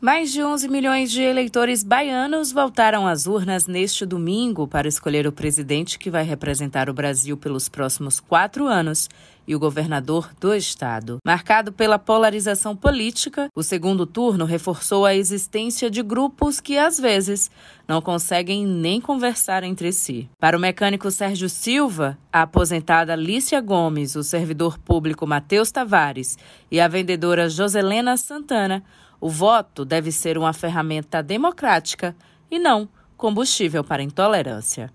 [0.00, 5.32] Mais de 11 milhões de eleitores baianos voltaram às urnas neste domingo para escolher o
[5.32, 9.08] presidente que vai representar o Brasil pelos próximos quatro anos
[9.44, 11.18] e o governador do estado.
[11.26, 17.50] Marcado pela polarização política, o segundo turno reforçou a existência de grupos que, às vezes,
[17.88, 20.28] não conseguem nem conversar entre si.
[20.38, 26.38] Para o mecânico Sérgio Silva, a aposentada Lícia Gomes, o servidor público Matheus Tavares
[26.70, 28.84] e a vendedora Joselena Santana,
[29.20, 32.14] o voto deve ser uma ferramenta democrática
[32.50, 34.90] e não combustível para intolerância.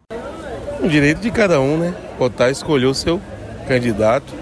[0.80, 1.94] O direito de cada um, né?
[2.18, 3.22] Votar e escolher o seu
[3.68, 4.34] candidato.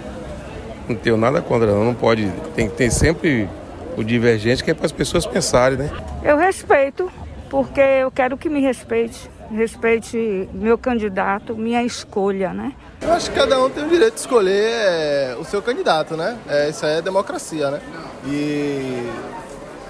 [0.87, 1.83] Não tenho nada contra, não.
[1.83, 2.31] Não pode.
[2.55, 3.49] Tem que ter sempre
[3.97, 5.89] o divergente que é para as pessoas pensarem, né?
[6.23, 7.11] Eu respeito,
[7.49, 9.29] porque eu quero que me respeite.
[9.51, 12.73] Respeite meu candidato, minha escolha, né?
[13.01, 16.37] Eu acho que cada um tem o direito de escolher é, o seu candidato, né?
[16.47, 17.81] É, isso aí é democracia, né?
[18.25, 19.09] E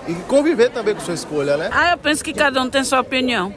[0.08, 1.70] e conviver também com sua escolha, né?
[1.72, 3.54] Ah, eu penso que cada um tem sua opinião.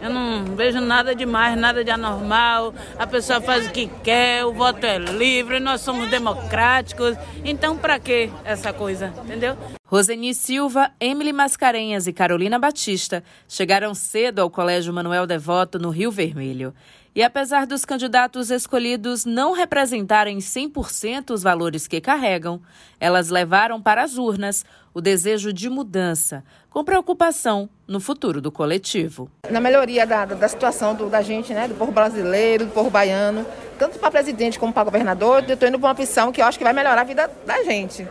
[0.00, 2.72] Eu não vejo nada demais, nada de anormal.
[2.98, 7.16] A pessoa faz o que quer, o voto é livre, nós somos democráticos.
[7.44, 9.56] Então, para que essa coisa, entendeu?
[9.90, 16.10] Roseni Silva, Emily Mascarenhas e Carolina Batista chegaram cedo ao Colégio Manuel Devoto, no Rio
[16.10, 16.74] Vermelho.
[17.14, 22.60] E apesar dos candidatos escolhidos não representarem 100% os valores que carregam,
[23.00, 29.30] elas levaram para as urnas o desejo de mudança, com preocupação no futuro do coletivo.
[29.48, 33.46] Na melhoria da, da situação do, da gente, né, do povo brasileiro, do povo baiano,
[33.78, 36.58] tanto para presidente como para governador, eu estou indo para uma opção que eu acho
[36.58, 38.06] que vai melhorar a vida da gente.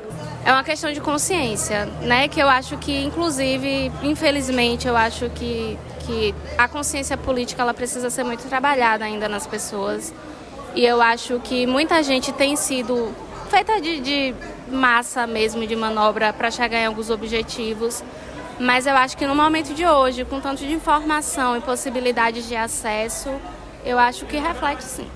[0.46, 2.28] É uma questão de consciência, né?
[2.28, 8.10] Que eu acho que, inclusive, infelizmente, eu acho que, que a consciência política ela precisa
[8.10, 10.14] ser muito trabalhada ainda nas pessoas.
[10.74, 13.14] E eu acho que muita gente tem sido
[13.50, 14.36] feita de, de
[14.70, 18.04] massa mesmo, de manobra para chegar em alguns objetivos.
[18.60, 22.56] Mas eu acho que no momento de hoje, com tanto de informação e possibilidades de
[22.56, 23.30] acesso,
[23.86, 25.08] eu acho que reflete sim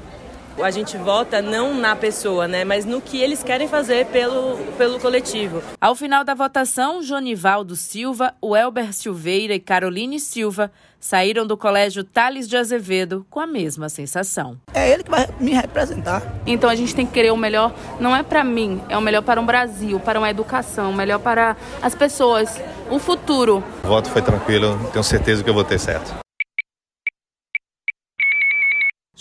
[0.61, 4.99] a gente vota não na pessoa, né, mas no que eles querem fazer pelo, pelo
[4.99, 5.61] coletivo.
[5.79, 12.03] Ao final da votação, Jonivaldo Silva, o Elber Silveira e Caroline Silva saíram do Colégio
[12.03, 14.57] Tales de Azevedo com a mesma sensação.
[14.73, 16.21] É ele que vai me representar.
[16.45, 19.23] Então a gente tem que querer o melhor, não é para mim, é o melhor
[19.23, 23.63] para um Brasil, para uma educação, o melhor para as pessoas, o futuro.
[23.83, 26.21] O voto foi tranquilo, tenho certeza que eu vou ter certo.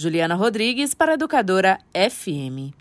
[0.00, 2.72] Juliana Rodrigues para Educadora FM.